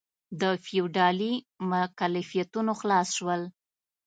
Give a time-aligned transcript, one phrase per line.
[0.41, 1.33] د فیوډالي
[1.71, 3.41] مکلفیتونو خلاص شول.